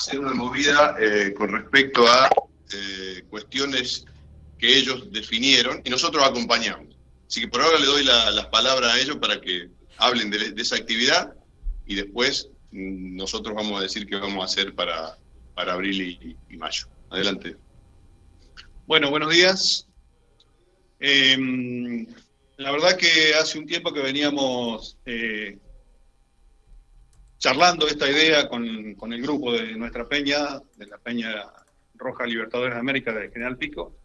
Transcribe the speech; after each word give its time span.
hacer 0.00 0.18
una 0.18 0.32
movida 0.32 0.96
eh, 0.98 1.34
con 1.34 1.52
respecto 1.52 2.08
a 2.08 2.30
eh, 2.72 3.22
cuestiones 3.28 4.06
que 4.58 4.78
ellos 4.78 5.12
definieron 5.12 5.82
y 5.84 5.90
nosotros 5.90 6.24
acompañamos. 6.24 6.96
Así 7.28 7.42
que 7.42 7.48
por 7.48 7.60
ahora 7.60 7.78
le 7.78 7.84
doy 7.84 8.04
las 8.04 8.46
palabras 8.46 8.94
a 8.94 8.98
ellos 8.98 9.16
para 9.16 9.42
que 9.42 9.68
hablen 9.98 10.30
de, 10.30 10.54
esa 10.56 10.76
actividad 10.76 11.34
y 11.86 11.96
después 11.96 12.48
mm, 12.72 13.14
nosotros 13.16 13.54
vamos 13.54 13.78
a 13.78 13.82
decir 13.82 14.06
qué 14.06 14.16
vamos 14.16 14.40
a 14.40 14.46
hacer 14.46 14.74
para, 14.74 15.18
para 15.54 15.74
abril 15.74 16.36
y, 16.48 16.56
mayo. 16.56 16.86
Adelante. 17.10 17.56
Bueno, 18.86 19.10
buenos 19.10 19.30
días. 19.30 19.86
Em, 20.98 22.06
la 22.56 22.70
verdad 22.72 22.96
que 22.96 23.34
hace 23.34 23.58
un 23.58 23.66
tiempo 23.66 23.92
que 23.92 24.00
veníamos 24.00 24.96
eh, 25.04 25.58
charlando 27.40 27.88
esta 27.88 28.08
idea 28.08 28.48
con, 28.48 28.64
el 28.66 29.22
grupo 29.22 29.52
de 29.52 29.74
nuestra 29.74 30.06
peña, 30.06 30.60
de 30.76 30.86
la 30.86 30.98
Peña 30.98 31.46
Roja 31.94 32.26
Libertadores 32.26 32.74
de 32.74 32.80
América 32.80 33.12
de 33.12 33.30
General 33.30 33.56
Pico. 33.56 33.96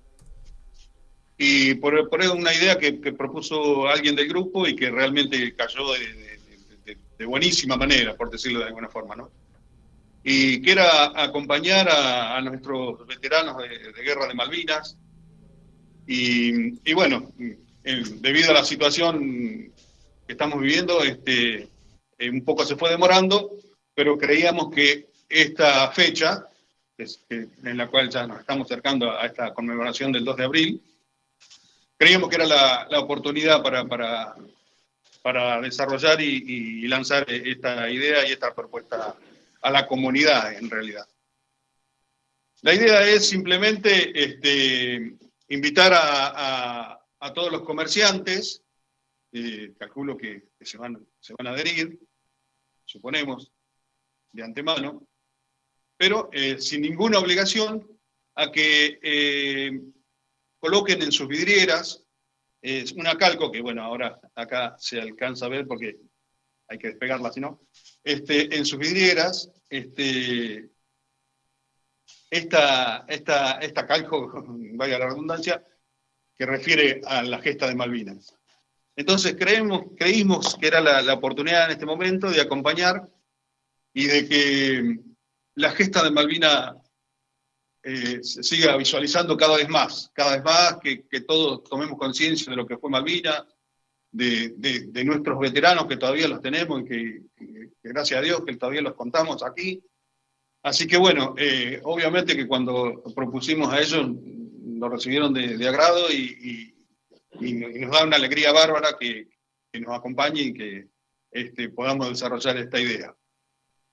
Y 1.37 1.75
por, 1.75 2.09
por 2.09 2.21
una 2.21 2.53
idea 2.53 2.79
que, 2.79 2.93
propuso 2.93 3.87
alguien 3.87 4.15
del 4.15 4.29
grupo 4.29 4.65
y 4.65 4.75
que 4.75 4.89
realmente 4.89 5.53
cayó 5.53 5.81
de, 5.93 7.25
buenísima 7.25 7.75
manera, 7.75 8.15
por 8.15 8.29
decirlo 8.29 8.59
de 8.59 8.67
alguna 8.67 8.87
forma, 8.87 9.15
¿no? 9.15 9.29
Y 10.23 10.61
que 10.61 10.71
era 10.71 11.21
acompañar 11.21 11.89
a, 11.89 12.39
nuestros 12.41 13.05
veteranos 13.05 13.57
de, 13.57 14.01
guerra 14.01 14.27
de 14.27 14.33
Malvinas. 14.33 14.97
Y, 16.07 16.93
bueno, 16.93 17.33
debido 17.83 18.51
a 18.51 18.53
la 18.53 18.63
situación 18.63 19.71
que 20.25 20.33
estamos 20.33 20.61
viviendo, 20.61 21.03
este, 21.03 21.69
eh, 22.17 22.29
un 22.29 22.43
poco 22.43 22.65
se 22.65 22.75
fue 22.75 22.89
demorando, 22.89 23.57
pero 23.93 24.17
creíamos 24.17 24.73
que 24.73 25.09
esta 25.29 25.91
fecha, 25.91 26.47
en 26.97 27.77
la 27.77 27.87
cual 27.89 28.09
ya 28.09 28.27
nos 28.27 28.39
estamos 28.39 28.65
acercando 28.65 29.11
a 29.11 29.25
esta 29.25 29.53
conmemoración 29.53 30.11
del 30.11 30.23
2 30.23 30.37
de 30.37 30.43
abril, 30.43 30.81
creíamos 31.97 32.29
que 32.29 32.35
era 32.35 32.45
la, 32.89 32.99
oportunidad 32.99 33.61
para, 33.61 33.85
para, 33.85 35.61
desarrollar 35.61 36.21
y, 36.21 36.87
lanzar 36.87 37.29
esta 37.29 37.89
idea 37.89 38.27
y 38.27 38.31
esta 38.31 38.53
propuesta 38.53 39.15
a 39.61 39.71
la 39.71 39.87
comunidad 39.87 40.53
en 40.53 40.69
realidad. 40.69 41.07
La 42.61 42.73
idea 42.73 43.07
es 43.07 43.27
simplemente 43.27 44.11
este, 44.23 45.15
invitar 45.49 45.91
a, 45.95 46.99
todos 47.33 47.51
los 47.51 47.61
comerciantes, 47.61 48.61
eh, 49.37 49.73
calculo 49.77 50.15
que, 50.15 50.47
se, 50.61 50.77
van, 50.77 50.95
a 50.95 51.49
adherir, 51.49 51.99
suponemos, 52.85 53.51
de 54.31 54.43
antemano, 54.43 55.09
pero 55.97 56.29
eh, 56.31 56.57
sin 56.57 56.81
ninguna 56.81 57.19
obligación 57.19 57.85
a 58.35 58.49
que 58.49 58.97
eh, 59.03 59.81
coloquen 60.57 61.01
en 61.01 61.11
sus 61.11 61.27
vidrieras 61.27 62.01
una 62.95 63.15
calco 63.15 63.51
que, 63.51 63.61
bueno, 63.61 63.83
ahora 63.83 64.19
acá 64.33 64.75
se 64.79 64.99
alcanza 64.99 65.45
a 65.47 65.49
ver 65.49 65.67
porque 65.67 65.99
hay 66.67 66.77
que 66.77 66.87
despegarla, 66.87 67.31
si 67.31 67.41
no, 67.41 67.67
este, 68.03 68.55
en 68.55 68.65
sus 68.65 68.79
vidrieras, 68.79 69.51
este, 69.69 70.71
esta, 72.29 73.05
esta, 73.07 73.59
esta 73.59 73.85
calco, 73.85 74.45
vaya 74.75 74.97
la 74.97 75.09
redundancia, 75.09 75.61
que 76.37 76.45
refiere 76.45 77.01
a 77.05 77.21
la 77.21 77.39
gesta 77.39 77.67
de 77.67 77.75
Malvinas. 77.75 78.33
Entonces 78.95 79.35
creímos 79.35 80.55
que 80.55 80.67
era 80.67 80.79
la, 80.79 81.13
oportunidad 81.13 81.65
en 81.65 81.71
este 81.71 81.85
momento 81.85 82.29
de 82.29 82.41
acompañar 82.41 83.07
y 83.93 84.05
de 84.05 84.27
que 84.27 84.99
la 85.55 85.71
gesta 85.71 86.03
de 86.03 86.11
Malvina 86.11 86.77
eh, 87.83 88.23
se 88.23 88.41
siga 88.41 88.75
visualizando 88.77 89.35
cada 89.35 89.57
vez 89.57 89.67
más, 89.67 90.11
cada 90.13 90.37
vez 90.37 90.43
más, 90.43 90.77
que, 90.81 91.21
todos 91.21 91.63
tomemos 91.63 91.97
conciencia 91.97 92.49
de 92.49 92.55
lo 92.55 92.65
que 92.65 92.77
fue 92.77 92.89
Malvina, 92.89 93.45
de, 94.11 95.03
nuestros 95.03 95.39
veteranos 95.39 95.87
que 95.87 95.97
todavía 95.97 96.29
los 96.29 96.41
tenemos 96.41 96.81
y 96.81 96.85
que, 96.85 97.21
gracias 97.83 98.19
a 98.19 98.23
Dios 98.23 98.43
que 98.45 98.55
todavía 98.55 98.81
los 98.81 98.95
contamos 98.95 99.43
aquí. 99.43 99.83
Así 100.63 100.87
que 100.87 100.97
bueno, 100.97 101.35
eh, 101.37 101.79
obviamente 101.83 102.35
que 102.35 102.47
cuando 102.47 103.03
propusimos 103.13 103.71
a 103.71 103.81
ellos 103.81 104.07
lo 104.63 104.89
recibieron 104.89 105.33
de, 105.33 105.67
agrado 105.67 106.11
y 106.11 106.74
y, 107.39 107.53
nos 107.53 107.91
da 107.91 108.03
una 108.03 108.15
alegría 108.15 108.51
bárbara 108.51 108.95
que, 108.99 109.27
nos 109.73 109.97
acompañe 109.97 110.41
y 110.41 110.53
que 110.53 110.87
este, 111.31 111.67
podamos 111.67 112.07
desarrollar 112.07 112.55
esta 112.57 112.79
idea. 112.79 113.13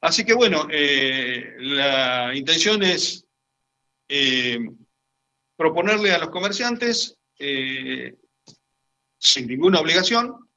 Así 0.01 0.25
que 0.25 0.33
bueno, 0.33 0.69
eh, 0.71 1.55
la 1.59 2.33
intención 2.37 2.85
es 2.85 3.27
eh, 4.09 4.61
proponerle 5.57 6.13
a 6.13 6.19
los 6.19 6.31
comerciantes, 6.31 7.17
eh, 7.39 8.15
sin 9.19 9.47
ninguna 9.49 9.81
obligación, 9.81 10.49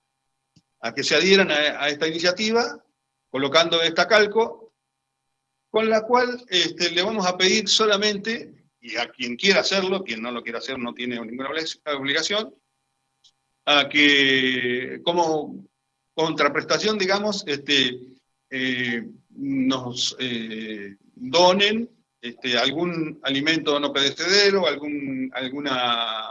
a 0.81 0.94
que 0.94 1.03
se 1.03 1.16
adhieran 1.16 1.50
a, 1.52 1.90
esta 1.90 2.07
iniciativa, 2.07 2.84
colocando 3.29 3.81
esta 3.81 4.07
calco, 4.07 4.73
con 5.69 5.90
la 5.90 6.02
cual 6.03 6.44
este, 6.50 6.91
le 6.91 7.02
vamos 7.02 7.25
a 7.25 7.38
pedir 7.38 7.67
solamente, 7.67 8.53
y 8.79 8.96
a 8.97 9.09
quien 9.09 9.35
quiera 9.35 9.62
hacerlo, 9.62 10.03
quien 10.03 10.22
no 10.22 10.31
lo 10.31 10.44
quiera 10.44 10.59
hacer 10.59 10.78
no 10.78 10.94
tiene 10.94 11.19
ninguna 11.19 11.50
obligación, 11.50 12.53
a 13.66 13.90
que 13.90 15.02
como 15.03 15.66
contraprestación, 16.14 16.98
digamos, 16.98 17.44
este, 17.48 18.00
eh, 18.50 19.03
nos 19.31 20.16
eh, 20.20 20.96
donen 21.16 21.90
este, 22.22 22.58
algún 22.58 23.20
alimento 23.24 23.80
no 23.80 23.92
perecedero, 23.92 24.66
algún, 24.68 25.30
alguna 25.34 26.30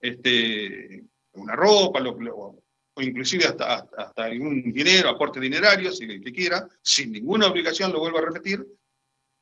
este, 0.00 1.04
una 1.32 1.54
ropa, 1.54 2.00
o 2.02 2.62
inclusive 2.96 3.46
hasta, 3.46 3.86
hasta, 3.96 4.24
algún 4.24 4.72
dinero, 4.72 5.08
aporte 5.08 5.40
dinerario, 5.40 5.92
si 5.92 6.04
el 6.04 6.22
que 6.22 6.32
quiera, 6.32 6.68
sin 6.82 7.12
ninguna 7.12 7.46
obligación, 7.46 7.92
lo 7.92 8.00
vuelvo 8.00 8.18
a 8.18 8.22
repetir, 8.26 8.66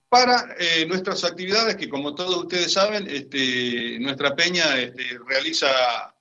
para 0.09 0.55
eh, 0.59 0.87
nuestras 0.87 1.25
actividades 1.25 1.77
que 1.77 1.89
como 1.89 2.15
todos 2.15 2.45
ustedes 2.45 2.73
saben, 2.73 3.07
este, 3.09 3.99
nuestra 4.01 4.35
peña 4.35 4.79
este, 4.79 5.19
realiza 5.27 6.15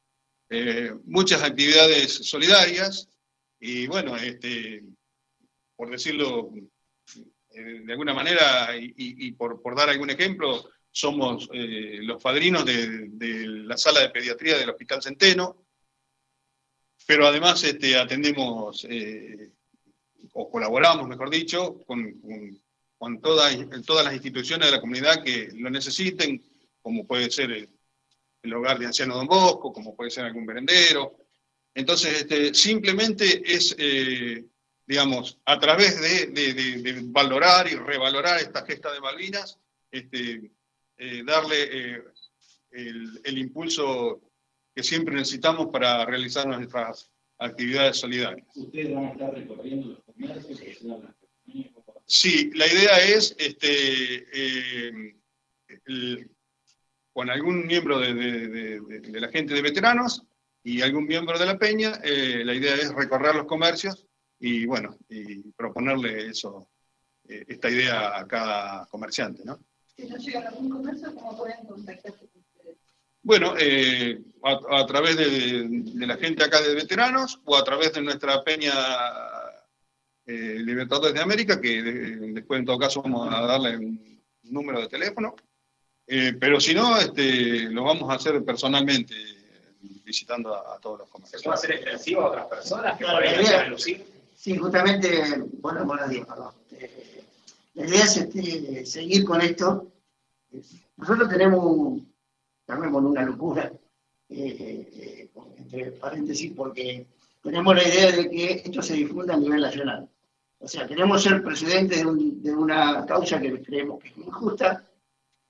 eh, 0.50 0.94
muchas 1.04 1.44
actividades 1.44 2.14
solidarias 2.14 3.10
y 3.60 3.86
bueno, 3.88 4.16
este, 4.16 4.82
por 5.76 5.90
decirlo 5.90 6.52
eh, 7.52 7.82
de 7.84 7.92
alguna 7.92 8.14
manera 8.14 8.70
y, 8.78 9.32
por, 9.34 9.76
dar 9.76 9.90
algún 9.90 10.10
ejemplo, 10.10 10.70
somos 10.90 11.50
eh, 11.52 12.00
los 12.02 12.22
padrinos 12.22 12.64
de, 12.64 13.10
la 13.66 13.78
sala 13.78 14.02
de 14.02 14.10
pediatría 14.10 14.58
del 14.58 14.70
Hospital 14.70 15.02
Centeno, 15.02 15.66
pero 17.06 17.28
además 17.28 17.62
este, 17.64 17.98
atendemos 17.98 18.88
o 20.32 20.50
colaboramos, 20.50 21.08
mejor 21.10 21.30
dicho, 21.30 21.84
con, 21.86 22.22
con, 22.98 23.20
todas, 23.20 23.58
todas 23.86 24.06
las 24.06 24.14
instituciones 24.14 24.68
de 24.68 24.76
la 24.76 24.82
comunidad 24.82 25.24
que 25.24 25.50
lo 25.56 25.70
necesiten, 25.70 26.42
como 26.82 27.06
puede 27.06 27.30
ser 27.30 27.52
el 27.52 27.77
el 28.48 28.54
hogar 28.54 28.80
de 28.80 28.88
anciano 28.88 29.16
Don 29.16 29.28
Bosco, 29.28 29.72
como 29.72 29.96
puede 29.96 30.10
ser 30.10 30.26
algún 30.26 30.46
merendero. 30.46 31.18
Entonces, 31.76 32.22
este, 32.22 32.54
simplemente 32.54 33.44
es, 33.46 33.76
eh, 33.78 34.44
digamos, 34.86 35.38
a 35.46 35.60
través 35.60 36.02
de, 36.02 37.02
valorar 37.06 37.68
y 37.68 37.76
revalorar 37.76 38.40
esta 38.40 38.66
gesta 38.66 38.92
de 38.92 39.02
Malvinas, 39.02 39.60
este, 39.92 40.52
eh, 40.98 41.24
darle 41.26 41.56
eh, 41.64 42.04
el, 42.72 43.38
impulso 43.38 44.22
que 44.74 44.82
siempre 44.82 45.14
necesitamos 45.14 45.68
para 45.68 46.06
realizar 46.06 46.48
nuestras 46.48 47.12
actividades 47.38 47.98
solidarias. 47.98 48.48
¿Ustedes 48.56 48.96
van 48.96 49.06
a 49.06 49.12
estar 49.12 49.34
recorriendo 49.34 49.90
los 49.90 50.04
comercios? 50.04 50.60
Sí, 52.06 52.52
la 52.54 52.66
idea 52.66 52.98
es 53.06 53.36
este, 53.38 54.26
el, 55.86 56.30
con 57.18 57.32
algún 57.32 57.66
miembro 57.66 57.98
de, 57.98 58.80
la 59.12 59.30
gente 59.30 59.56
de 59.56 59.64
veteranos 59.64 60.22
y 60.62 60.84
algún 60.84 61.08
miembro 61.08 61.40
de 61.40 61.48
la 61.48 61.58
peña, 61.58 62.00
eh, 62.04 62.44
la 62.46 62.54
idea 62.54 62.76
es 62.76 62.94
recorrer 62.94 63.34
los 63.34 63.48
comercios 63.48 64.06
y 64.40 64.68
bueno, 64.68 64.96
y 65.10 65.52
proponerle 65.54 66.28
eso, 66.28 66.70
eh, 67.28 67.44
esta 67.48 67.72
idea 67.72 68.20
a 68.20 68.28
cada 68.28 68.86
comerciante, 68.86 69.44
¿no? 69.44 69.60
Si 69.96 70.08
no 70.08 70.16
llegan 70.18 70.44
a 70.44 70.50
algún 70.50 70.70
comercio, 70.70 71.16
¿cómo 71.16 71.36
pueden 71.36 71.66
contactarse 71.66 72.28
con 72.28 72.40
ustedes? 72.40 72.78
Bueno, 73.24 73.56
eh, 73.60 74.22
a, 74.44 74.86
través 74.86 75.18
de, 75.18 75.68
la 75.96 76.18
gente 76.18 76.44
acá 76.44 76.62
de 76.62 76.76
veteranos 76.76 77.42
o 77.46 77.58
a 77.58 77.64
través 77.64 77.94
de 77.94 78.02
nuestra 78.04 78.44
peña 78.44 78.74
Libertadores 80.28 81.16
de 81.16 81.22
América, 81.22 81.60
que 81.60 81.82
después 81.82 82.60
en 82.60 82.66
todo 82.68 82.78
caso 82.78 83.02
vamos 83.02 83.34
a 83.34 83.42
darle 83.42 83.78
un 83.78 84.22
número 84.44 84.82
de 84.82 84.88
teléfono 84.88 85.36
eh, 86.08 86.34
pero 86.40 86.60
si 86.60 86.74
no, 86.74 86.98
este, 86.98 87.70
lo 87.70 87.84
vamos 87.84 88.10
a 88.10 88.16
hacer 88.16 88.44
personalmente, 88.44 89.14
visitando 90.04 90.56
a, 90.56 90.80
todos 90.80 91.00
los 91.00 91.10
comercios. 91.10 91.42
¿Se 91.42 91.50
a 91.50 91.54
hacer 91.54 91.72
extensivo 91.74 92.22
a 92.22 92.28
otras 92.28 92.48
personas 92.48 92.98
que 92.98 93.70
lucir? 93.70 94.06
Sí, 94.36 94.56
justamente, 94.56 95.44
bueno, 95.60 95.86
buenos 95.86 96.10
días, 96.10 96.26
perdón. 96.26 96.54
Eh, 96.72 97.24
la 97.74 97.88
idea 97.88 98.04
es 98.04 98.18
este, 98.18 98.86
seguir 98.86 99.26
con 99.26 99.42
esto. 99.42 99.92
Nosotros 100.96 101.30
tenemos, 101.30 102.00
con 102.66 103.06
una 103.06 103.24
locura, 103.24 103.72
eh, 104.30 104.90
eh, 104.94 105.30
entre 105.58 105.92
paréntesis, 105.92 106.54
porque 106.56 107.06
tenemos 107.44 107.76
la 107.76 107.88
idea 107.88 108.12
de 108.12 108.30
que 108.30 108.62
esto 108.66 108.82
se 108.82 108.94
difunda 108.94 109.34
a 109.34 109.38
nivel 109.38 109.62
nacional. 109.62 110.08
O 110.60 110.68
sea, 110.68 110.88
queremos 110.88 111.22
ser 111.22 111.44
presidentes 111.44 112.00
de, 112.00 112.56
una 112.56 113.06
causa 113.06 113.40
que 113.40 113.62
creemos 113.62 114.02
que 114.02 114.10
es 114.10 114.18
injusta 114.18 114.87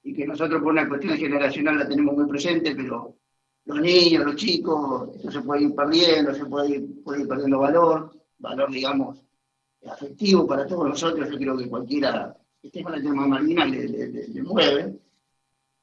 y 0.07 0.13
que 0.13 0.25
nosotros 0.25 0.61
por 0.61 0.71
una 0.71 0.87
cuestión 0.87 1.17
generacional 1.17 1.79
la 1.79 1.87
tenemos 1.87 2.15
muy 2.15 2.25
presente, 2.27 2.73
pero 2.73 3.17
los 3.65 3.81
niños, 3.81 4.23
los 4.23 4.37
chicos, 4.37 5.09
esto 5.17 5.29
se 5.29 5.41
puede 5.41 5.63
ir 5.63 5.75
perdiendo, 5.75 6.33
se 6.33 6.45
puede 6.45 6.75
ir, 6.77 7.03
perdiendo 7.03 7.59
valor, 7.59 8.17
valor, 8.37 8.71
digamos, 8.71 9.21
afectivo 9.85 10.47
para 10.47 10.65
todos 10.65 10.87
nosotros. 10.87 11.29
Yo 11.29 11.37
creo 11.37 11.57
que 11.57 11.67
cualquiera 11.67 12.37
que 12.61 12.67
esté 12.67 12.83
con 12.83 12.93
el 12.93 13.03
tema 13.03 13.27
marginal 13.27 13.69
le, 13.69 14.43
mueve. 14.43 14.97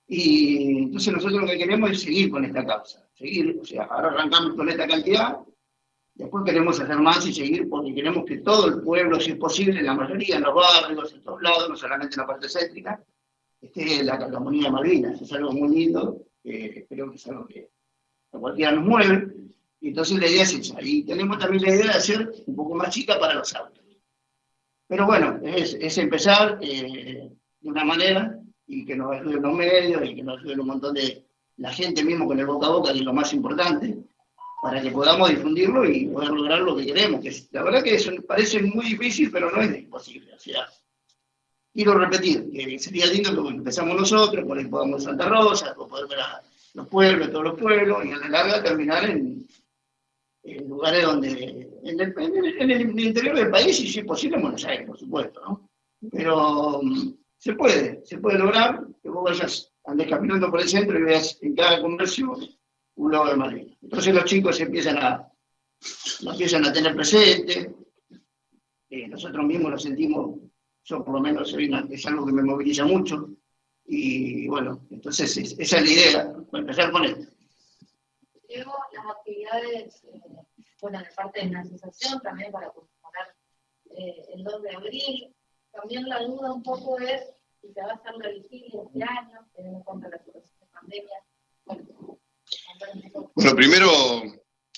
Y 0.07 0.85
entonces 0.85 1.13
nosotros 1.13 1.43
lo 1.43 1.47
que 1.47 1.59
queremos 1.59 1.91
es 1.91 2.01
seguir 2.01 2.31
con 2.31 2.47
esta 2.47 2.65
causa, 2.65 3.07
seguir, 3.13 3.59
o 3.61 3.65
sea, 3.65 3.85
ahora 3.85 4.09
arrancamos 4.09 4.55
con 4.55 4.71
esta 4.71 4.87
cantidad, 4.87 5.39
Después 6.15 6.45
queremos 6.45 6.79
hacer 6.79 6.97
más 6.99 7.27
y 7.27 7.35
seguir 7.35 7.69
porque 7.69 7.93
queremos 7.93 8.25
que 8.25 8.39
todo 8.39 8.69
el 8.69 8.83
pueblo, 8.83 9.19
si 9.19 9.33
es 9.33 9.37
posible, 9.37 9.83
la 9.83 9.95
mayoría, 9.95 10.37
en 10.37 10.43
los 10.43 10.55
barrios, 10.55 11.13
en 11.13 11.25
todos 11.25 11.43
lados, 11.43 11.69
no 11.69 11.77
solamente 11.77 12.15
en 12.15 12.21
la 12.21 12.27
parte 12.29 12.49
céntrica, 12.49 13.03
esté 13.67 14.03
la 14.05 14.31
comunidad 14.31 14.71
Malvinas. 14.71 15.21
Es 15.21 15.33
algo 15.33 15.53
muy 15.53 15.77
lindo, 15.77 16.23
eh, 16.45 16.87
creo 16.89 17.11
que 17.11 17.17
es 17.17 17.27
algo 17.27 17.47
que 17.47 17.71
a 18.33 18.39
cualquiera 18.39 18.73
nos 18.73 18.85
mueve. 18.85 19.35
Y 19.81 19.89
entonces 19.89 20.19
la 20.19 20.27
idea 20.27 20.43
es 20.43 20.55
esa. 20.55 20.81
Y 20.81 21.03
tenemos 21.03 21.39
también 21.39 21.63
la 21.63 21.75
idea 21.75 21.87
de 21.87 21.99
hacer 21.99 22.33
un 22.47 22.57
poco 22.57 22.75
más 22.75 22.91
chica 22.95 23.19
para 23.19 23.35
los 23.35 23.55
autos. 23.55 23.85
Pero 24.87 25.07
bueno, 25.07 25.41
es, 25.43 25.99
empezar 25.99 26.59
eh, 26.61 27.31
de 27.61 27.69
una 27.69 27.85
manera 27.85 28.39
y 28.67 28.85
que 28.85 28.97
nos 28.97 29.13
ayuden 29.13 29.43
los 29.43 29.55
medios 29.55 30.03
y 30.05 30.15
que 30.15 30.23
nos 30.23 30.39
ayuden 30.41 30.61
un 30.61 30.67
montón 30.67 30.95
de 30.95 31.25
la 31.57 31.73
gente 31.73 32.05
mismo 32.05 32.27
con 32.27 32.39
el 32.39 32.47
boca 32.47 32.67
a 32.67 32.71
boca, 32.71 32.93
que 32.93 32.99
es 32.99 33.05
lo 33.05 33.13
más 33.13 33.33
importante 33.33 33.97
para 34.63 34.81
que 34.81 34.91
podamos 34.91 35.29
difundirlo 35.29 35.85
y 35.85 36.07
poder 36.07 36.31
lograr 36.31 36.61
lo 36.61 36.75
que 36.75 36.87
queremos. 36.87 37.21
Que 37.21 37.35
la 37.51 37.63
verdad 37.63 37.83
que 37.83 37.97
eso 37.97 38.11
parece 38.27 38.63
muy 38.63 38.87
difícil, 38.87 39.31
pero 39.31 39.51
no 39.51 39.61
es 39.61 39.77
imposible. 39.77 40.33
O 40.33 40.39
sea, 40.39 40.67
quiero 41.75 41.99
repetir, 41.99 42.51
que 42.53 42.79
sería 42.79 43.07
lindo 43.07 43.43
que 43.43 43.51
empezamos 43.51 43.97
nosotros, 43.97 44.45
por 44.45 44.57
ahí 44.57 44.67
podamos 44.67 45.03
Santa 45.03 45.29
Rosa, 45.29 45.75
poder 45.75 46.07
ver 46.07 46.21
a 46.21 46.43
los 46.75 46.87
pueblos, 46.87 47.31
todos 47.31 47.45
los 47.45 47.61
pueblos, 47.61 48.05
y 48.05 48.13
a 48.13 48.17
la 48.19 48.29
larga 48.29 48.63
terminar 48.63 49.05
en, 49.11 49.47
lugares 50.69 51.05
donde, 51.05 51.69
en 51.83 52.71
el, 52.71 53.01
interior 53.01 53.37
del 53.37 53.51
país 53.51 53.81
y 53.81 53.89
si 53.89 54.01
es 54.01 54.05
posible 54.05 54.37
en 54.37 54.43
Buenos 54.43 54.65
Aires, 54.65 54.87
por 54.87 54.99
supuesto, 54.99 55.41
¿no? 55.41 55.71
Pero 56.13 56.81
mm, 56.83 57.15
se 57.39 57.55
puede, 57.55 58.05
se 58.05 58.19
puede 58.19 58.39
lograr 58.39 58.87
que 59.03 59.09
vos 59.09 59.25
vayas, 59.25 59.73
andes 59.87 60.07
caminando 60.07 60.51
por 60.51 60.61
el 60.61 60.69
centro 60.69 60.99
y 60.99 61.03
veas 61.03 61.39
en 61.43 61.57
cada 61.57 61.81
comercio 61.81 62.37
un 62.97 63.11
logo 63.11 63.31
de 63.31 63.37
Madrid. 63.37 63.73
Entonces 63.83 64.15
los 64.15 64.25
chicos 64.27 64.61
empiezan 64.61 64.99
a, 64.99 65.27
lo 66.21 66.33
empiezan 66.33 66.67
a 66.67 66.73
tener 66.73 66.95
presente, 66.95 67.75
eh, 68.91 69.09
nosotros 69.09 69.45
mismos 69.47 69.71
lo 69.73 69.79
sentimos, 69.79 70.39
yo 70.85 71.05
por 71.05 71.15
lo 71.15 71.21
menos 71.21 71.55
es 71.91 72.07
algo 72.07 72.27
que 72.27 72.33
me 72.33 72.43
moviliza 72.43 72.85
mucho, 72.85 73.31
y 73.87 74.49
bueno, 74.49 74.87
entonces 74.91 75.37
esa 75.37 75.79
es 75.79 75.85
la 75.85 75.91
idea, 75.91 76.35
empezar 76.53 76.91
con 76.91 77.05
esto. 77.05 77.33
Luego 78.49 78.75
las 78.93 79.07
actividades, 79.17 80.05
eh, 80.05 80.21
bueno, 80.81 80.99
de 81.01 81.11
parte 81.15 81.45
de 81.45 81.51
la 81.51 81.61
asociación 81.61 82.21
también 82.21 82.53
para 82.53 82.71
conmemorar 82.71 83.35
eh, 83.97 84.27
el 84.35 84.45
2 84.45 84.63
de 84.63 84.71
abril. 84.71 85.35
También 85.73 86.09
la 86.09 86.23
duda 86.23 86.53
un 86.53 86.63
poco 86.63 86.99
es 87.01 87.33
si 87.61 87.73
se 87.73 87.81
va 87.81 87.91
a 87.91 87.95
hacer 87.95 88.15
la 88.17 88.29
vigilia 88.29 88.83
este 88.83 89.03
año, 89.03 89.49
teniendo 89.55 89.79
en 89.79 89.85
cuenta 89.85 90.09
la 90.09 90.19
situación 90.19 90.61
de 90.61 90.67
pandemia. 90.67 91.25
Bueno, 91.65 91.85
bueno, 93.35 93.57
primero, 93.57 93.91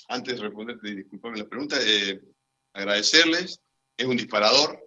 antes 0.07 0.35
de 0.37 0.41
responderte 0.41 0.89
y 0.89 0.95
disculparme 0.95 1.37
la 1.37 1.45
pregunta, 1.45 1.75
eh, 1.81 2.21
agradecerles. 2.73 3.61
Es 3.95 4.05
un 4.05 4.17
disparador, 4.17 4.86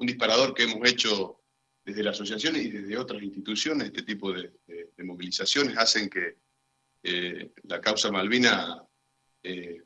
un 0.00 0.06
disparador 0.06 0.54
que 0.54 0.64
hemos 0.64 0.88
hecho 0.88 1.40
desde 1.84 2.02
la 2.02 2.10
asociación 2.10 2.56
y 2.56 2.68
desde 2.68 2.98
otras 2.98 3.22
instituciones. 3.22 3.88
Este 3.88 4.02
tipo 4.02 4.32
de, 4.32 4.52
movilizaciones 4.98 5.78
hacen 5.78 6.10
que 6.10 6.36
eh, 7.02 7.52
la 7.62 7.80
causa 7.80 8.10
Malvina 8.10 8.82
eh, 9.42 9.82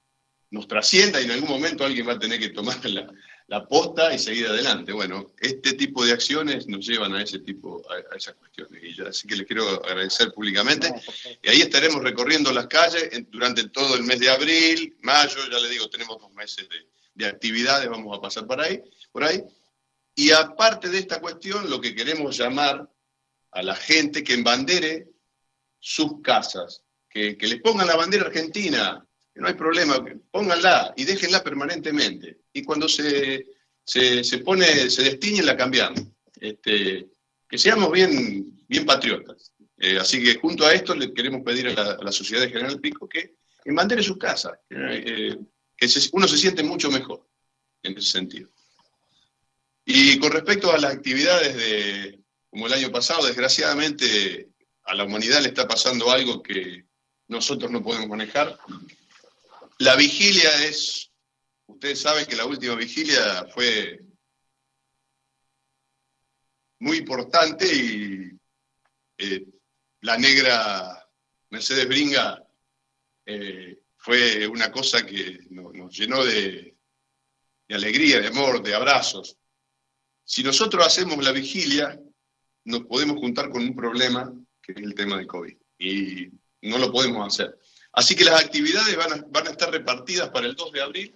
nos 0.51 0.67
trascienda 0.67 1.21
y 1.21 1.25
en 1.25 1.31
algún 1.33 1.49
momento 1.49 1.85
alguien 1.85 2.09
va 2.09 2.15
a 2.15 2.19
tener 2.19 2.41
que 2.41 2.49
tomar 2.49 2.85
la, 2.91 3.07
la 3.47 3.67
posta 3.67 4.15
y 4.15 4.19
seguir 4.19 4.47
adelante. 4.47 4.93
Bueno, 4.93 5.33
este 5.39 5.75
tipo 5.75 6.05
de 6.05 6.13
acciones 6.13 6.67
nos 6.67 6.87
llevan 6.87 7.15
a 7.15 7.23
ese 7.23 7.41
tipo, 7.41 7.83
a, 7.91 8.17
esas 8.17 8.35
cuestiones. 8.35 8.83
Y 8.83 9.01
así 9.03 9.27
que 9.27 9.37
les 9.37 9.47
quiero 9.47 9.69
agradecer 9.85 10.33
públicamente. 10.33 10.93
Y 11.43 11.49
ahí 11.49 11.61
estaremos 11.61 12.03
recorriendo 12.03 12.53
las 12.53 12.67
calles 12.67 13.11
durante 13.31 13.69
todo 13.69 13.97
el 13.97 14.05
mes 14.05 14.19
de 14.21 14.31
abril, 14.31 14.97
mayo, 15.03 15.37
ya 15.51 15.59
les 15.59 15.71
digo, 15.71 15.89
tenemos 15.91 16.21
dos 16.21 16.33
meses 16.33 16.67
de, 17.15 17.27
actividades, 17.27 17.89
vamos 17.89 18.17
a 18.17 18.21
pasar 18.21 18.47
por 18.47 18.61
ahí, 18.61 18.83
por 19.13 19.25
ahí. 19.25 19.43
Y 20.15 20.31
aparte 20.31 20.89
de 20.89 20.99
esta 20.99 21.21
cuestión, 21.21 21.69
lo 21.69 21.81
que 21.81 21.95
queremos 21.95 22.37
llamar 22.37 22.89
a 23.51 23.63
la 23.63 23.75
gente 23.75 24.23
que 24.23 24.35
embandere 24.35 25.09
sus 25.79 26.21
casas, 26.23 26.83
que, 27.09 27.37
que 27.37 27.47
les 27.47 27.61
pongan 27.61 27.87
la 27.87 27.97
bandera 27.97 28.27
argentina, 28.27 29.05
no 29.37 29.49
hay 29.49 29.55
problema, 29.55 30.05
pónganla 30.31 30.95
y 30.97 31.05
déjenla 31.05 31.43
permanentemente. 31.43 32.43
Y 32.53 32.63
cuando 32.63 32.89
se, 32.89 33.45
se, 33.85 34.39
pone, 34.39 34.89
se 34.91 35.03
destiñe, 35.03 35.43
la 35.43 35.57
cambiamos. 35.57 36.03
Este, 36.41 37.09
que 37.49 37.59
seamos 37.59 37.91
bien, 37.91 38.65
bien 38.69 38.87
patriotas. 38.87 39.53
Eh, 39.79 39.99
así 39.99 40.23
que 40.23 40.37
junto 40.37 40.65
a 40.65 40.73
esto 40.73 40.95
le 40.95 41.13
queremos 41.13 41.43
pedir 41.43 41.69
a 41.69 41.97
la, 41.97 42.13
sociedad 42.13 42.49
General 42.49 42.81
Pico 42.81 43.09
que, 43.09 43.35
que 43.63 44.03
su 44.03 44.17
casa, 44.17 44.61
que, 44.69 45.39
que 45.77 45.89
uno 46.13 46.29
se 46.29 46.39
siente 46.39 46.63
mucho 46.63 46.91
mejor 46.91 47.29
en 47.83 47.99
ese 47.99 48.13
sentido. 48.13 48.51
Y 49.85 50.19
con 50.19 50.33
respecto 50.33 50.73
a 50.73 50.79
las 50.79 50.93
actividades 50.93 51.55
de, 51.57 52.21
como 52.49 52.67
el 52.67 52.73
año 52.73 52.91
pasado, 52.91 53.27
desgraciadamente 53.27 54.51
a 54.85 54.95
la 54.95 55.05
humanidad 55.05 55.43
le 55.43 55.49
está 55.49 55.69
pasando 55.69 56.11
algo 56.11 56.43
que 56.43 56.87
nosotros 57.29 57.71
no 57.71 57.83
podemos 57.83 58.09
manejar, 58.09 58.59
la 59.79 59.97
vigilia 59.97 60.65
es, 60.65 61.11
ustedes 61.67 62.01
saben 62.01 62.27
que 62.27 62.37
la 62.37 62.47
última 62.47 62.75
vigilia 62.77 63.47
fue 63.53 64.01
muy 66.79 66.99
importante 66.99 67.67
y 67.67 68.31
eh, 69.19 69.47
la 70.01 70.17
negra 70.17 71.09
Mercedes 71.51 71.89
Bringa 71.89 72.43
eh, 73.27 73.81
fue 73.97 74.47
una 74.47 74.71
cosa 74.71 75.05
que 75.05 75.41
nos, 75.51 75.97
llenó 75.97 76.25
de, 76.25 76.77
de 77.67 77.75
alegría, 77.75 78.21
de 78.21 78.29
amor, 78.29 78.63
de 78.63 78.75
abrazos. 78.75 79.39
Si 80.25 80.43
nosotros 80.43 80.87
hacemos 80.87 81.23
la 81.23 81.33
vigilia, 81.33 82.01
nos 82.65 82.85
podemos 82.87 83.19
juntar 83.19 83.51
con 83.51 83.63
un 83.63 83.77
problema 83.77 84.33
que 84.63 84.73
es 84.73 84.79
el 84.79 84.95
tema 84.95 85.19
de 85.19 85.27
COVID. 85.27 85.57
Y 85.79 86.31
no 86.63 86.79
lo 86.79 86.91
podemos 86.91 87.27
hacer. 87.27 87.59
Así 87.93 88.17
que 88.17 88.25
las 88.25 88.43
actividades 88.43 88.97
van 88.97 89.47
a, 89.47 89.51
estar 89.51 89.71
repartidas 89.71 90.31
para 90.31 90.47
el 90.47 90.57
2 90.57 90.73
de 90.73 90.83
abril 90.83 91.15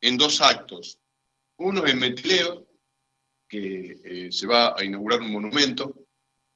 en 0.00 0.16
dos 0.16 0.40
actos. 0.40 0.98
Uno 1.58 1.86
en 1.86 1.98
Metileo, 1.98 2.66
que 3.46 4.00
eh, 4.04 4.32
se 4.32 4.46
va 4.46 4.74
a 4.76 4.82
inaugurar 4.82 5.20
un 5.20 5.32
monumento 5.32 6.06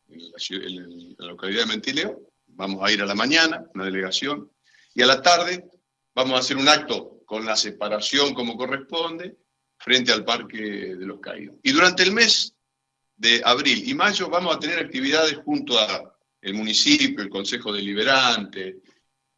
en 0.09 1.17
la, 1.19 1.27
localidad 1.27 1.67
de 1.67 1.75
Metileo. 1.77 2.33
Vamos 2.47 2.83
a 2.83 2.91
ir 2.91 3.03
a 3.03 3.07
la 3.07 3.15
mañana, 3.15 3.65
una 3.75 3.85
delegación, 3.85 4.51
y 4.95 5.03
a 5.03 5.07
la 5.07 5.21
tarde 5.21 5.69
vamos 6.15 6.35
a 6.35 6.39
hacer 6.41 6.57
un 6.57 6.69
acto 6.69 7.21
con 7.27 7.45
la 7.45 7.57
separación 7.57 8.33
como 8.33 8.57
corresponde 8.57 9.37
frente 9.85 10.11
al 10.13 10.25
Parque 10.25 10.97
de 10.97 11.07
los 11.07 11.21
Caídos. 11.21 11.57
Y 11.63 11.73
durante 11.73 12.03
el 12.03 12.13
mes 12.13 12.55
de 13.17 13.43
abril 13.45 13.87
y 13.87 13.95
mayo 13.95 14.31
vamos 14.31 14.57
a 14.57 14.59
tener 14.59 14.79
actividades 14.79 15.37
junto 15.45 15.79
a 15.79 16.17
el 16.41 16.55
municipio, 16.55 17.23
el 17.23 17.29
Consejo 17.29 17.73
Deliberante, 17.73 18.79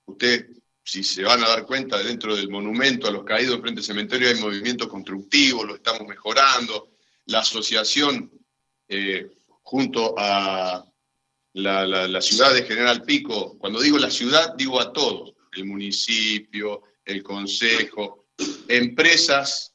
Usted, 0.06 0.46
si 0.84 1.02
se 1.02 1.24
van 1.24 1.42
a 1.42 1.48
dar 1.48 1.66
cuenta, 1.66 2.00
dentro 2.00 2.36
del 2.36 2.48
monumento 2.48 3.08
a 3.08 3.10
los 3.10 3.24
caídos 3.24 3.60
frente 3.60 3.80
al 3.80 3.84
cementerio 3.84 4.28
hay 4.28 4.36
movimiento 4.36 4.88
constructivo, 4.88 5.64
lo 5.64 5.74
estamos 5.74 6.06
mejorando. 6.06 6.90
La 7.26 7.40
asociación, 7.40 8.30
eh, 8.88 9.28
junto 9.62 10.14
a 10.16 10.84
la, 11.54 12.22
ciudad 12.22 12.54
de 12.54 12.62
General 12.62 13.02
Pico, 13.02 13.58
cuando 13.58 13.80
digo 13.80 13.98
la 13.98 14.12
ciudad, 14.12 14.54
digo 14.54 14.80
a 14.80 14.92
todos, 14.92 15.34
el 15.54 15.64
municipio, 15.64 16.82
el 17.04 17.22
consejo, 17.24 18.26
empresas 18.68 19.74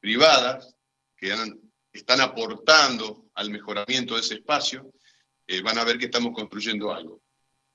privadas 0.00 0.74
que 1.16 1.32
han, 1.32 1.60
están 1.92 2.20
aportando 2.20 3.30
al 3.34 3.50
mejoramiento 3.50 4.14
de 4.14 4.20
ese 4.20 4.34
espacio, 4.34 4.92
eh, 5.46 5.60
van 5.62 5.78
a 5.78 5.84
ver 5.84 5.98
que 5.98 6.06
estamos 6.06 6.32
construyendo 6.32 6.92
algo. 6.92 7.22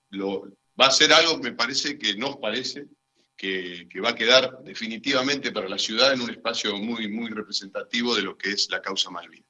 Lo, 0.09 0.49
va 0.79 0.87
a 0.87 0.91
ser 0.91 1.13
algo, 1.13 1.37
me 1.37 1.53
parece, 1.53 1.97
que 1.97 2.15
nos 2.15 2.37
parece, 2.37 2.87
que, 3.35 3.87
va 4.03 4.09
a 4.09 4.15
quedar 4.15 4.63
definitivamente 4.63 5.51
para 5.51 5.69
la 5.69 5.77
ciudad 5.77 6.13
en 6.13 6.21
un 6.21 6.29
espacio 6.29 6.77
muy, 6.77 7.07
muy 7.09 7.29
representativo 7.29 8.15
de 8.15 8.23
lo 8.23 8.37
que 8.37 8.51
es 8.51 8.69
la 8.69 8.81
causa 8.81 9.09
Malvinas. 9.09 9.49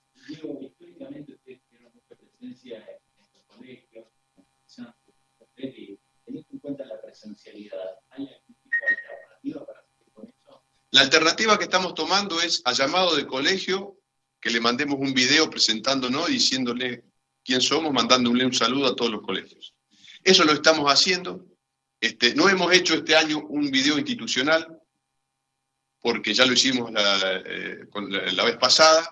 en 7.51 8.04
alternativa 11.01 11.57
que 11.57 11.65
estamos 11.65 11.93
tomando 11.93 12.41
es 12.41 12.61
a 12.65 12.73
llamado 12.73 13.15
de 13.15 13.25
colegio 13.25 13.97
que 14.39 14.51
le 14.51 14.59
mandemos 14.59 14.99
un 14.99 15.13
video 15.13 15.49
presentándonos, 15.49 16.27
diciéndole 16.27 17.03
quién 17.43 17.61
somos, 17.61 17.91
mandándole 17.91 18.45
un 18.45 18.53
saludo 18.53 18.87
a 18.87 18.95
todos 18.95 19.11
los 19.11 19.21
colegios. 19.21 19.73
Eso 20.23 20.43
lo 20.43 20.53
estamos 20.53 20.91
haciendo. 20.91 21.45
Este, 21.99 22.35
no 22.35 22.47
hemos 22.49 22.71
hecho 22.71 22.93
este 22.93 23.15
año 23.15 23.39
un 23.39 23.71
video 23.71 23.97
institucional, 23.97 24.79
porque 25.99 26.35
ya 26.35 26.45
lo 26.45 26.53
hicimos 26.53 26.91
la, 26.91 27.41
eh, 27.45 27.85
vez 28.45 28.57
pasada, 28.57 29.09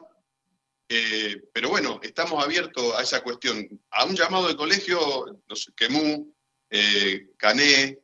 eh, 0.88 1.42
pero 1.52 1.70
bueno, 1.70 2.00
estamos 2.04 2.44
abiertos 2.44 2.94
a 2.96 3.02
esa 3.02 3.24
cuestión, 3.24 3.68
a 3.90 4.06
un 4.06 4.16
llamado 4.16 4.48
de 4.48 4.56
colegio, 4.56 5.00
no 5.50 5.56
sé, 5.56 5.72
eh, 6.70 7.30
Cané, 7.38 8.00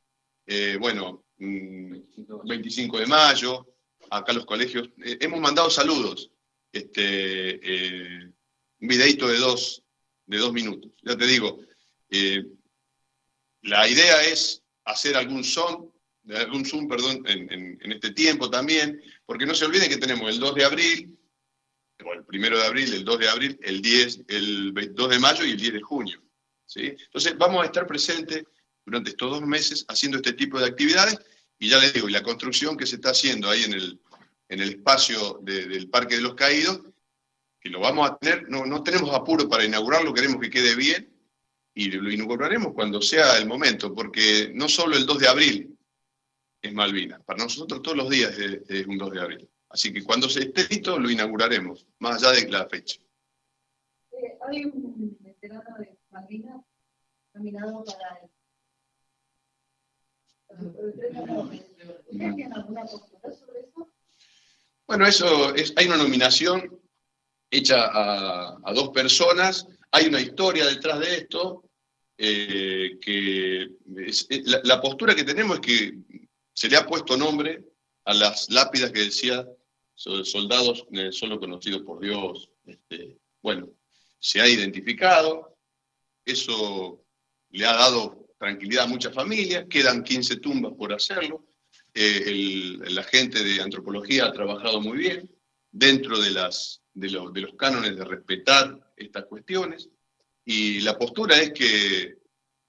bueno, 0.80 1.24
25 1.40 2.98
mm, 2.98 3.00
de 3.00 3.06
mayo, 3.08 3.68
acá 4.10 4.34
los 4.34 4.46
colegios, 4.46 4.90
hemos 4.98 5.40
mandado 5.40 5.70
saludos, 5.70 6.32
este, 6.72 8.26
un 8.82 8.88
videito 8.88 9.28
de 9.28 9.38
dos, 9.38 9.84
de 10.26 10.38
dos 10.38 10.54
minutos. 10.54 10.92
Ya 11.02 11.18
te 11.18 11.26
digo, 11.26 11.60
la 13.62 13.88
idea 13.88 14.24
es 14.24 14.64
hacer 14.86 15.16
algún 15.16 15.44
Zoom, 15.44 15.90
algún 16.36 16.66
Zoom, 16.66 16.88
perdón, 16.88 17.24
en, 17.28 17.92
este 17.92 18.12
tiempo 18.12 18.50
también, 18.50 19.02
porque 19.26 19.46
no 19.46 19.56
se 19.56 19.66
olviden 19.66 19.90
que 19.90 19.98
tenemos 19.98 20.30
el 20.30 20.40
2 20.40 20.56
de 20.56 20.66
abril, 20.66 21.20
o 22.04 22.14
el 22.14 22.24
1 22.28 22.58
de 22.58 22.66
abril, 22.66 22.94
el 22.94 23.04
2 23.04 23.20
de 23.20 23.30
abril, 23.30 23.60
el 23.62 23.82
10, 23.82 24.22
el 24.28 24.94
2 24.94 25.10
de 25.10 25.20
mayo 25.20 25.46
y 25.46 25.52
el 25.52 25.58
10 25.58 25.74
de 25.74 25.82
junio. 25.82 26.22
¿sí? 26.66 26.96
Entonces 26.98 27.38
vamos 27.38 27.64
a 27.64 27.66
estar 27.66 27.88
presentes 27.88 28.44
durante 28.90 29.12
estos 29.12 29.30
dos 29.30 29.42
meses 29.42 29.86
haciendo 29.88 30.18
este 30.18 30.34
tipo 30.34 30.60
de 30.60 30.66
actividades 30.66 31.20
y 31.60 31.70
ya 31.70 31.78
les 31.78 31.94
digo, 31.94 32.10
y 32.10 32.14
la 32.14 32.24
construcción 32.24 32.76
que 32.76 32.88
se 32.88 32.96
está 32.96 33.12
haciendo 33.12 33.50
ahí 33.50 33.64
en 33.64 33.74
el, 33.74 34.00
en 34.48 34.62
el 34.62 34.70
espacio 34.70 35.40
del 35.44 35.90
Parque 35.90 36.16
de 36.16 36.22
los 36.22 36.36
Caídos, 36.36 36.82
que 37.60 37.70
lo 37.70 37.82
vamos 37.82 38.10
a 38.10 38.18
tener, 38.18 38.50
no, 38.50 38.66
no 38.66 38.82
tenemos 38.82 39.14
apuro 39.14 39.50
para 39.50 39.66
inaugurarlo, 39.66 40.14
queremos 40.14 40.40
que 40.40 40.50
quede 40.50 40.76
bien, 40.76 41.14
y 41.74 41.92
lo 41.92 42.10
inauguraremos 42.12 42.74
cuando 42.74 43.02
sea 43.02 43.38
el 43.38 43.46
momento, 43.46 43.94
porque 43.94 44.52
no 44.56 44.70
solo 44.70 44.96
el 44.96 45.06
2 45.06 45.20
de 45.20 45.28
abril 45.28 45.78
es 46.62 46.74
Malvinas, 46.74 47.22
para 47.24 47.44
nosotros 47.44 47.82
todos 47.82 47.98
los 47.98 48.10
días 48.10 48.38
es, 48.38 48.88
un 48.88 48.98
2 48.98 49.12
de 49.12 49.22
abril. 49.22 49.50
Así 49.70 49.94
que 49.94 50.04
cuando 50.04 50.28
se 50.30 50.44
esté 50.44 50.66
listo 50.70 50.98
lo 50.98 51.10
inauguraremos, 51.10 51.86
más 52.00 52.24
allá 52.24 52.40
de 52.40 52.50
la 52.50 52.68
fecha. 52.68 53.00
Eh, 54.12 54.38
hay 54.48 54.66
un 54.66 55.18
veterano 55.20 55.78
de 55.78 55.98
Malvinas 56.10 56.64
caminado 57.34 57.84
para 57.84 58.20
el... 58.22 58.30
alguna 60.49 60.49
postura 60.49 60.49
sobre 60.49 60.49
eso? 60.49 60.49
Bueno, 64.88 65.06
eso 65.06 65.54
es, 65.56 65.74
hay 65.76 65.86
una 65.86 65.98
nominación 65.98 66.80
hecha 67.52 67.90
a, 67.92 68.74
dos 68.74 68.90
personas, 68.90 69.68
hay 69.92 70.08
una 70.08 70.20
historia 70.20 70.66
detrás 70.66 71.00
de 71.00 71.16
esto, 71.18 71.64
eh, 72.18 72.98
que 73.02 73.70
la, 74.64 74.82
postura 74.82 75.16
que 75.16 75.24
tenemos 75.24 75.58
es 75.58 75.62
que 75.62 75.98
se 76.54 76.68
le 76.68 76.78
ha 76.78 76.86
puesto 76.86 77.16
nombre 77.16 77.64
a 78.06 78.14
las 78.14 78.50
lápidas 78.50 78.92
que 78.92 79.06
decía 79.06 79.48
soldados 79.96 80.86
eh, 80.92 81.12
solo 81.12 81.40
conocidos 81.40 81.84
por 81.84 82.00
Dios. 82.00 82.50
Este, 82.66 83.18
bueno, 83.42 83.70
se 84.20 84.42
ha 84.42 84.48
identificado, 84.48 85.58
eso 86.26 87.02
le 87.52 87.66
ha 87.66 87.74
dado 87.74 88.19
tranquilidad 88.40 88.86
a 88.86 88.88
muchas 88.88 89.14
familias, 89.14 89.66
quedan 89.70 90.04
15 90.04 90.38
tumbas 90.38 90.74
por 90.74 90.94
hacerlo, 90.94 91.46
la 91.94 93.04
gente 93.04 93.44
de 93.44 93.62
antropología 93.62 94.26
ha 94.26 94.32
trabajado 94.32 94.82
muy 94.82 94.98
bien 94.98 95.30
dentro 95.72 96.20
de, 96.20 96.32
los 96.32 96.82
cánones 97.58 97.96
de 97.98 98.06
respetar 98.06 98.94
estas 98.96 99.26
cuestiones. 99.26 99.90
Y 100.46 100.80
la 100.82 100.98
postura 100.98 101.38
es 101.38 101.52
que, 101.52 102.18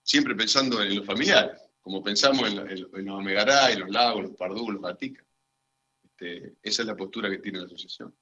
siempre 0.03 0.35
pensando 0.35 0.83
en 0.83 0.97
los 0.97 1.07
familiares, 1.07 1.61
como 1.81 2.03
pensamos 2.03 2.49
en, 2.49 2.81
los 2.83 3.15
Omegará, 3.15 3.71
en 3.71 3.81
los 3.81 3.91
lagos, 3.91 4.23
los 4.23 4.37
Pardú, 4.37 4.71
los 4.71 4.83
Gatica. 4.83 5.25
Este, 6.03 6.57
esa 6.63 6.83
es 6.83 6.89
la 6.89 6.97
postura 6.97 7.31
que 7.31 7.39
tiene 7.39 7.61
la 7.61 7.67
asociación. 7.67 8.15